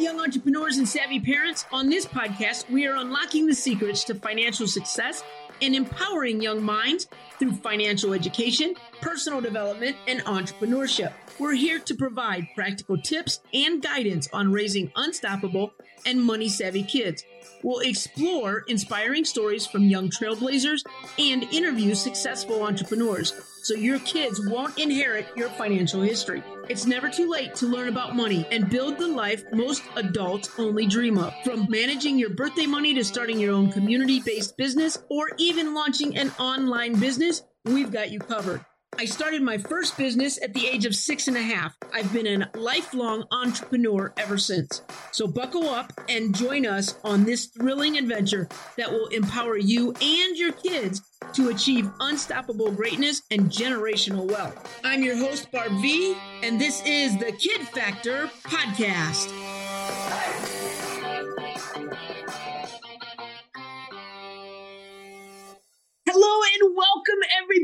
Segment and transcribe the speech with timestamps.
[0.00, 1.66] young entrepreneurs and savvy parents.
[1.72, 5.22] On this podcast, we are unlocking the secrets to financial success
[5.60, 7.06] and empowering young minds
[7.38, 11.12] through financial education, personal development, and entrepreneurship.
[11.38, 15.72] We're here to provide practical tips and guidance on raising unstoppable
[16.06, 17.24] and money savvy kids.
[17.62, 20.82] We'll explore inspiring stories from young trailblazers
[21.18, 26.42] and interview successful entrepreneurs so your kids won't inherit your financial history.
[26.68, 30.86] It's never too late to learn about money and build the life most adults only
[30.86, 31.34] dream of.
[31.44, 36.16] From managing your birthday money to starting your own community based business or even launching
[36.16, 38.64] an online business, we've got you covered.
[39.00, 41.74] I started my first business at the age of six and a half.
[41.90, 44.82] I've been a lifelong entrepreneur ever since.
[45.10, 50.36] So buckle up and join us on this thrilling adventure that will empower you and
[50.36, 51.00] your kids
[51.32, 54.78] to achieve unstoppable greatness and generational wealth.
[54.84, 59.49] I'm your host, Barb V, and this is the Kid Factor Podcast.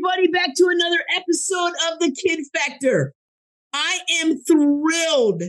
[0.07, 3.13] Everybody back to another episode of the Kid Factor.
[3.73, 5.43] I am thrilled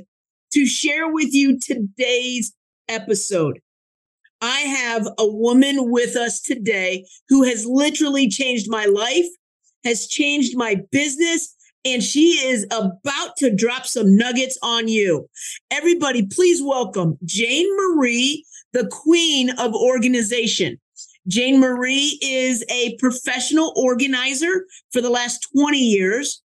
[0.53, 2.53] to share with you today's
[2.87, 3.59] episode.
[4.41, 9.27] I have a woman with us today who has literally changed my life,
[9.83, 11.53] has changed my business,
[11.85, 15.27] and she is about to drop some nuggets on you.
[15.69, 20.79] Everybody, please welcome Jane Marie, the queen of organization.
[21.27, 26.41] Jane Marie is a professional organizer for the last 20 years,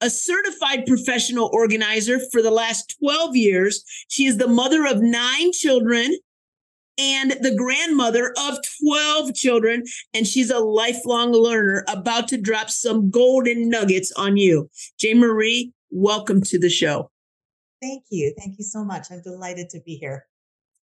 [0.00, 3.84] a certified professional organizer for the last 12 years.
[4.08, 6.16] She is the mother of nine children
[6.98, 9.82] and the grandmother of 12 children.
[10.14, 14.70] And she's a lifelong learner about to drop some golden nuggets on you.
[15.00, 17.10] Jane Marie, welcome to the show.
[17.80, 18.32] Thank you.
[18.38, 19.08] Thank you so much.
[19.10, 20.26] I'm delighted to be here.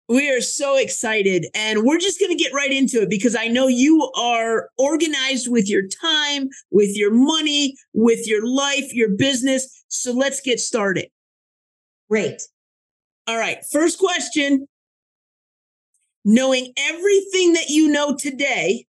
[0.09, 3.47] We are so excited and we're just going to get right into it because I
[3.47, 9.83] know you are organized with your time, with your money, with your life, your business.
[9.89, 11.09] So let's get started.
[12.09, 12.41] Great.
[13.27, 13.57] All right.
[13.69, 14.67] First question.
[16.23, 18.85] Knowing everything that you know today,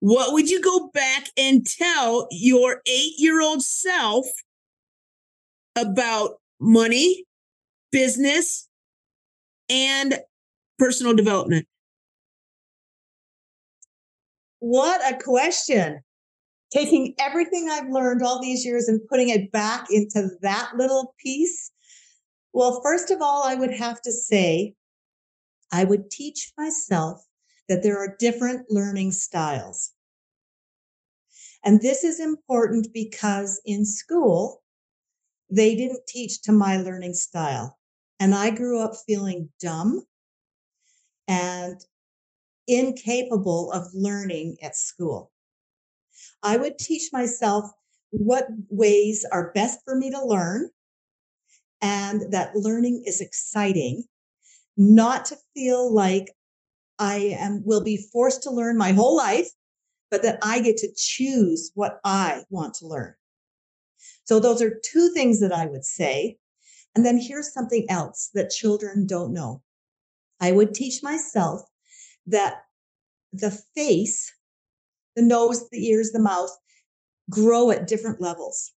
[0.00, 4.26] what would you go back and tell your eight year old self
[5.76, 7.24] about money,
[7.92, 8.68] business,
[9.70, 10.18] and
[10.78, 11.66] personal development?
[14.58, 16.00] What a question.
[16.72, 21.70] Taking everything I've learned all these years and putting it back into that little piece.
[22.52, 24.74] Well, first of all, I would have to say,
[25.72, 27.24] I would teach myself
[27.68, 29.92] that there are different learning styles.
[31.64, 34.62] And this is important because in school,
[35.50, 37.79] they didn't teach to my learning style.
[38.20, 40.04] And I grew up feeling dumb
[41.26, 41.80] and
[42.68, 45.32] incapable of learning at school.
[46.42, 47.64] I would teach myself
[48.10, 50.70] what ways are best for me to learn
[51.80, 54.04] and that learning is exciting,
[54.76, 56.26] not to feel like
[56.98, 59.48] I am will be forced to learn my whole life,
[60.10, 63.14] but that I get to choose what I want to learn.
[64.24, 66.36] So those are two things that I would say.
[66.94, 69.62] And then here's something else that children don't know.
[70.40, 71.62] I would teach myself
[72.26, 72.62] that
[73.32, 74.32] the face,
[75.14, 76.50] the nose, the ears, the mouth
[77.28, 78.72] grow at different levels.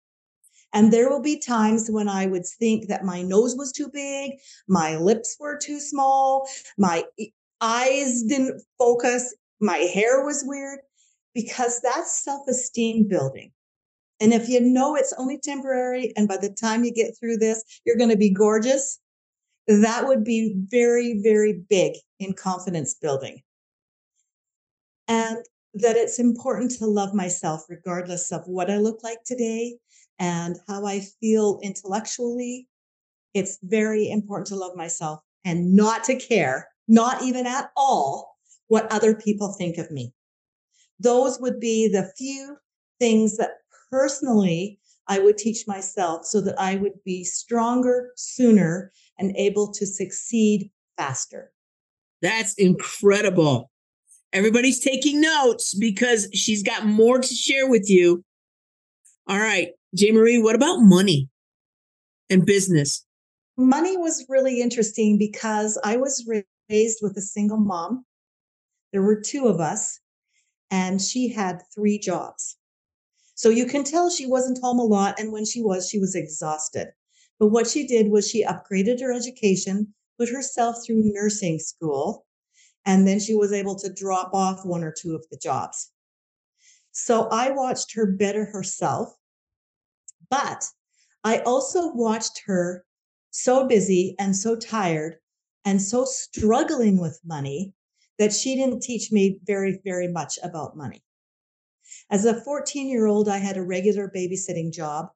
[0.72, 4.32] And there will be times when I would think that my nose was too big,
[4.68, 6.48] my lips were too small,
[6.78, 7.04] my
[7.60, 10.78] eyes didn't focus, my hair was weird,
[11.34, 13.52] because that's self esteem building.
[14.20, 17.64] And if you know it's only temporary, and by the time you get through this,
[17.84, 18.98] you're going to be gorgeous,
[19.66, 23.40] that would be very, very big in confidence building.
[25.08, 25.38] And
[25.74, 29.76] that it's important to love myself regardless of what I look like today
[30.18, 32.68] and how I feel intellectually.
[33.32, 38.36] It's very important to love myself and not to care, not even at all,
[38.68, 40.12] what other people think of me.
[40.98, 42.56] Those would be the few
[42.98, 43.52] things that
[43.90, 49.84] personally I would teach myself so that I would be stronger sooner and able to
[49.84, 51.50] succeed faster.
[52.22, 53.72] That's incredible.
[54.32, 58.24] Everybody's taking notes because she's got more to share with you.
[59.26, 61.28] All right, Jane Marie, what about money
[62.28, 63.04] and business?
[63.56, 66.24] Money was really interesting because I was
[66.68, 68.04] raised with a single mom.
[68.92, 69.98] There were two of us,
[70.70, 72.56] and she had three jobs.
[73.40, 75.18] So you can tell she wasn't home a lot.
[75.18, 76.88] And when she was, she was exhausted.
[77.38, 82.26] But what she did was she upgraded her education put herself through nursing school,
[82.84, 85.90] and then she was able to drop off one or two of the jobs.
[86.92, 89.08] So I watched her better herself,
[90.28, 90.66] but
[91.24, 92.84] I also watched her
[93.30, 95.16] so busy and so tired
[95.64, 97.72] and so struggling with money
[98.18, 101.02] that she didn't teach me very, very much about money.
[102.10, 105.08] As a 14 year old, I had a regular babysitting job.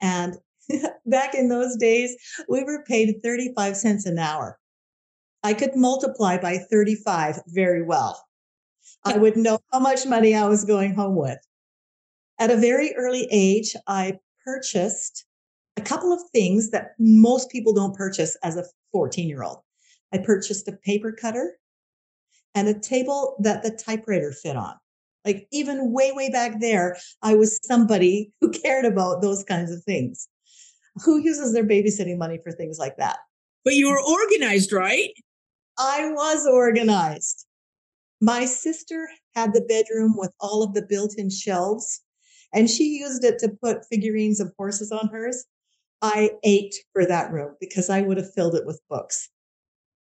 [0.00, 0.36] And
[1.06, 2.14] back in those days,
[2.48, 4.58] we were paid 35 cents an hour.
[5.42, 8.22] I could multiply by 35 very well.
[9.04, 11.38] I would know how much money I was going home with.
[12.38, 15.24] At a very early age, I purchased
[15.76, 19.58] a couple of things that most people don't purchase as a 14 year old.
[20.12, 21.58] I purchased a paper cutter
[22.54, 24.74] and a table that the typewriter fit on.
[25.24, 29.82] Like even way, way back there, I was somebody who cared about those kinds of
[29.84, 30.28] things.
[31.04, 33.18] Who uses their babysitting money for things like that?
[33.64, 35.10] But you were organized, right?
[35.78, 37.46] I was organized.
[38.20, 42.02] My sister had the bedroom with all of the built in shelves,
[42.52, 45.44] and she used it to put figurines of horses on hers.
[46.02, 49.30] I ached for that room because I would have filled it with books.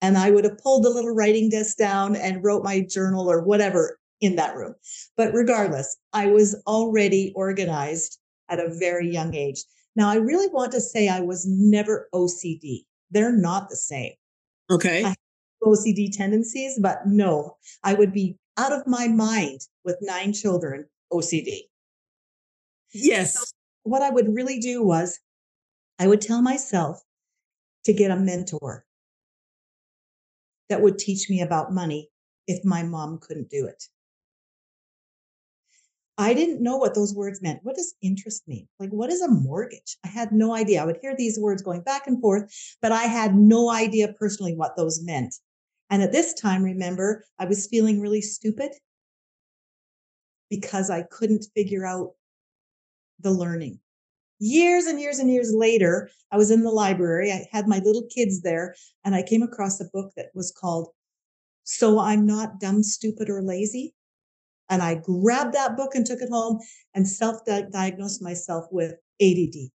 [0.02, 3.42] And I would have pulled the little writing desk down and wrote my journal or
[3.42, 4.74] whatever in that room.
[5.16, 8.18] But regardless, I was already organized
[8.48, 9.62] at a very young age.
[9.94, 12.84] Now, I really want to say I was never OCD.
[13.10, 14.12] They're not the same.
[14.70, 15.14] Okay.
[15.64, 21.60] OCD tendencies, but no, I would be out of my mind with nine children OCD.
[22.92, 23.34] Yes.
[23.34, 23.44] So
[23.82, 25.18] what I would really do was
[25.98, 27.00] I would tell myself
[27.84, 28.84] to get a mentor
[30.68, 32.10] that would teach me about money
[32.46, 33.84] if my mom couldn't do it.
[36.18, 37.60] I didn't know what those words meant.
[37.62, 38.66] What does interest mean?
[38.80, 39.98] Like, what is a mortgage?
[40.02, 40.82] I had no idea.
[40.82, 44.54] I would hear these words going back and forth, but I had no idea personally
[44.54, 45.34] what those meant.
[45.90, 48.72] And at this time, remember, I was feeling really stupid
[50.48, 52.12] because I couldn't figure out
[53.20, 53.80] the learning.
[54.38, 57.30] Years and years and years later, I was in the library.
[57.30, 58.74] I had my little kids there,
[59.04, 60.88] and I came across a book that was called
[61.64, 63.94] So I'm Not Dumb, Stupid, or Lazy
[64.68, 66.60] and I grabbed that book and took it home
[66.94, 69.70] and self diagnosed myself with ADD.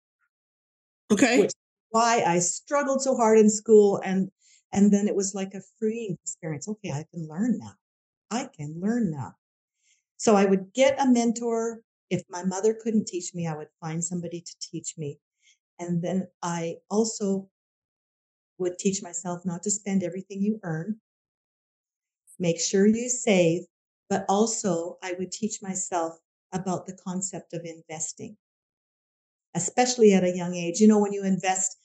[1.12, 1.41] Okay.
[1.41, 1.53] Which
[1.89, 4.00] why I struggled so hard in school.
[4.03, 4.30] And,
[4.71, 6.68] and then it was like a freeing experience.
[6.68, 6.91] Okay.
[6.91, 7.74] I can learn now.
[8.31, 9.33] I can learn now.
[10.18, 11.80] So I would get a mentor.
[12.09, 15.19] If my mother couldn't teach me, I would find somebody to teach me.
[15.80, 17.50] And then I also
[18.57, 21.00] would teach myself not to spend everything you earn.
[22.39, 23.63] Make sure you save
[24.09, 26.17] but also I would teach myself
[26.51, 28.38] about the concept of investing,
[29.56, 30.79] especially at a young age.
[30.79, 31.77] You know, when you invest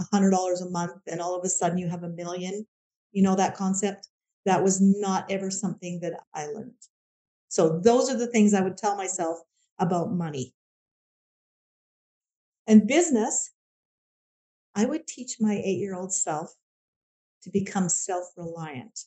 [0.00, 2.66] $100 a month and all of a sudden you have a million,
[3.12, 4.08] you know that concept?
[4.44, 6.74] That was not ever something that I learned.
[7.48, 9.38] So those are the things I would tell myself
[9.78, 10.54] about money.
[12.66, 13.50] And business,
[14.74, 16.54] I would teach my eight year old self
[17.42, 19.00] to become self reliant.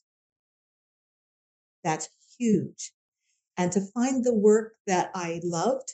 [1.83, 2.91] That's huge.
[3.57, 5.93] And to find the work that I loved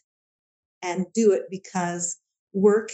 [0.81, 2.17] and do it because
[2.53, 2.91] work,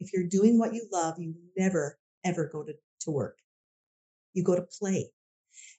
[0.00, 3.38] if you're doing what you love, you never, ever go to, to work.
[4.34, 5.10] You go to play.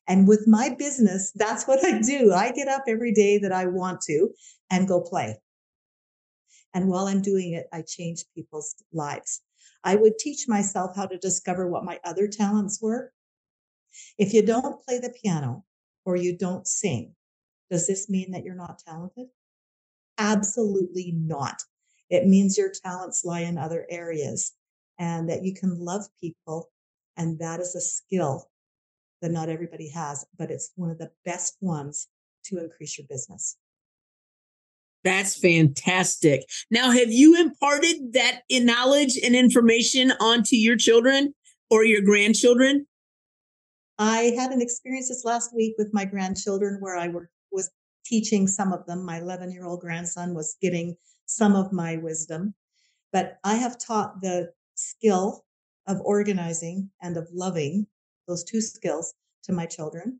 [0.07, 2.33] And with my business, that's what I do.
[2.33, 4.29] I get up every day that I want to
[4.69, 5.37] and go play.
[6.73, 9.41] And while I'm doing it, I change people's lives.
[9.83, 13.11] I would teach myself how to discover what my other talents were.
[14.17, 15.65] If you don't play the piano,
[16.05, 17.15] or you don't sing,
[17.69, 19.27] does this mean that you're not talented?
[20.17, 21.61] Absolutely not.
[22.09, 24.51] It means your talents lie in other areas
[24.99, 26.69] and that you can love people.
[27.17, 28.49] And that is a skill
[29.21, 32.07] that not everybody has, but it's one of the best ones
[32.45, 33.57] to increase your business.
[35.03, 36.43] That's fantastic.
[36.69, 41.33] Now, have you imparted that knowledge and information onto your children
[41.69, 42.85] or your grandchildren?
[44.01, 47.69] I had an experience this last week with my grandchildren where I were, was
[48.03, 49.05] teaching some of them.
[49.05, 50.95] My 11 year old grandson was getting
[51.27, 52.55] some of my wisdom,
[53.13, 55.45] but I have taught the skill
[55.85, 57.85] of organizing and of loving,
[58.27, 60.19] those two skills, to my children.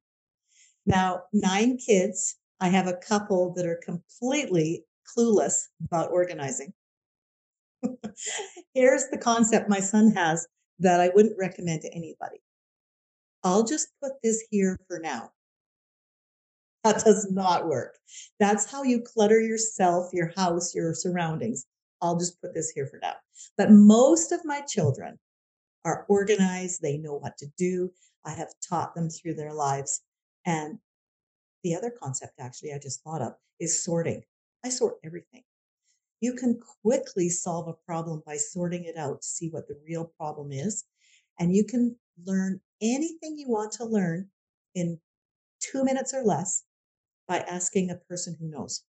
[0.85, 2.35] Now, nine kids.
[2.59, 4.85] I have a couple that are completely
[5.17, 6.71] clueless about organizing.
[8.75, 10.47] Here's the concept my son has
[10.77, 12.38] that I wouldn't recommend to anybody.
[13.43, 15.31] I'll just put this here for now.
[16.83, 17.98] That does not work.
[18.39, 21.65] That's how you clutter yourself, your house, your surroundings.
[22.01, 23.13] I'll just put this here for now.
[23.57, 25.19] But most of my children
[25.86, 27.91] are organized, they know what to do.
[28.25, 30.01] I have taught them through their lives.
[30.45, 30.79] And
[31.63, 34.24] the other concept, actually, I just thought of is sorting.
[34.63, 35.43] I sort everything.
[36.19, 40.12] You can quickly solve a problem by sorting it out to see what the real
[40.17, 40.83] problem is.
[41.39, 41.95] And you can
[42.25, 44.27] learn anything you want to learn
[44.75, 45.00] in
[45.59, 46.63] two minutes or less
[47.27, 48.83] by asking a person who knows.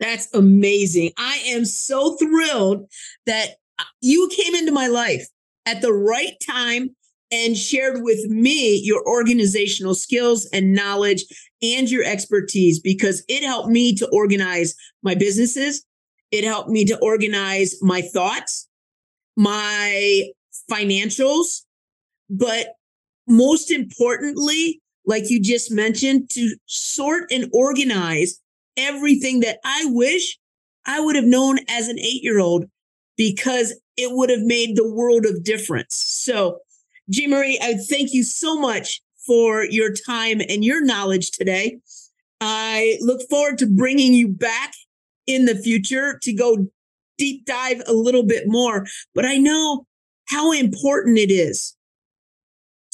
[0.00, 1.12] That's amazing.
[1.18, 2.90] I am so thrilled
[3.26, 5.26] that uh, you came into my life
[5.66, 6.94] at the right time
[7.30, 11.24] and shared with me your organizational skills and knowledge
[11.62, 15.84] and your expertise because it helped me to organize my businesses.
[16.30, 18.68] It helped me to organize my thoughts,
[19.36, 20.24] my
[20.70, 21.63] financials,
[22.36, 22.74] but
[23.26, 28.40] most importantly, like you just mentioned, to sort and organize
[28.76, 30.38] everything that I wish
[30.86, 32.64] I would have known as an eight year old
[33.16, 35.94] because it would have made the world of difference.
[35.94, 36.58] So,
[37.10, 41.78] Jean Marie, I thank you so much for your time and your knowledge today.
[42.40, 44.72] I look forward to bringing you back
[45.26, 46.66] in the future to go
[47.16, 48.86] deep dive a little bit more.
[49.14, 49.86] But I know
[50.26, 51.76] how important it is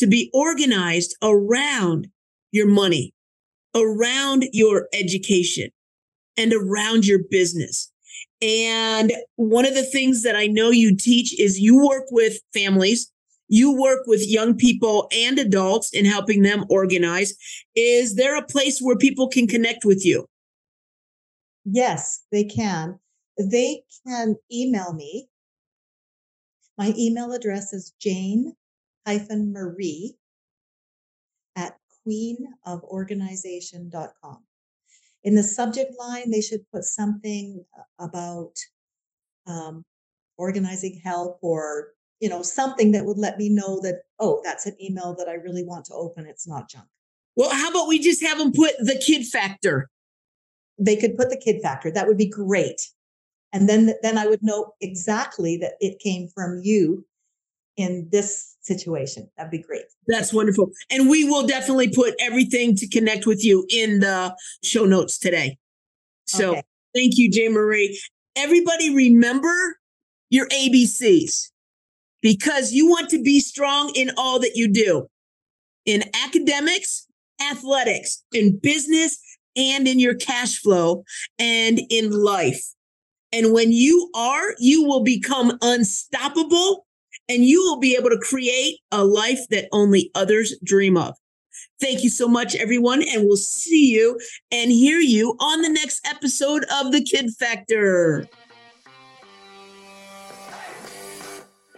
[0.01, 2.09] to be organized around
[2.53, 3.15] your money,
[3.77, 5.71] around your education,
[6.37, 7.93] and around your business.
[8.43, 13.13] And one of the things that I know you teach is you work with families,
[13.49, 17.35] you work with young people and adults in helping them organize.
[17.77, 20.27] Is there a place where people can connect with you?
[21.67, 22.99] Yes, they can.
[23.39, 25.29] They can email me.
[26.79, 28.55] My email address is jane
[29.07, 30.17] hyphen marie
[31.57, 31.77] at
[32.07, 34.45] queenoforganization.com.
[35.23, 37.63] In the subject line, they should put something
[37.99, 38.55] about
[39.47, 39.85] um,
[40.41, 41.89] organizing help or
[42.21, 45.35] you know something that would let me know that oh that's an email that i
[45.35, 46.87] really want to open it's not junk.
[47.37, 49.89] Well how about we just have them put the kid factor?
[50.79, 52.81] They could put the kid factor that would be great.
[53.53, 57.05] And then then i would know exactly that it came from you
[57.81, 59.29] in this situation.
[59.37, 59.83] That'd be great.
[60.07, 60.71] That's wonderful.
[60.91, 65.59] And we will definitely put everything to connect with you in the show notes today.
[66.27, 66.63] So okay.
[66.95, 68.01] thank you, Jane Marie.
[68.37, 69.79] Everybody remember
[70.29, 71.51] your ABCs
[72.23, 75.09] because you want to be strong in all that you do
[75.87, 77.07] in academics,
[77.51, 79.19] athletics, in business,
[79.57, 81.03] and in your cash flow
[81.39, 82.63] and in life.
[83.33, 86.87] And when you are, you will become unstoppable
[87.31, 91.15] and you will be able to create a life that only others dream of.
[91.81, 94.19] Thank you so much, everyone, and we'll see you
[94.51, 98.29] and hear you on the next episode of The Kid Factor.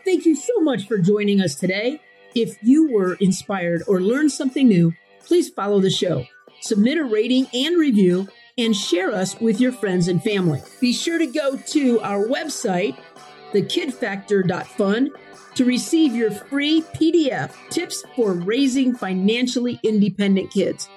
[0.06, 2.00] Thank you so much for joining us today.
[2.34, 6.24] If you were inspired or learned something new, please follow the show,
[6.62, 10.62] submit a rating and review, and share us with your friends and family.
[10.80, 12.96] Be sure to go to our website,
[13.52, 15.10] thekidfactor.fun
[15.54, 20.88] to receive your free PDF tips for raising financially independent kids.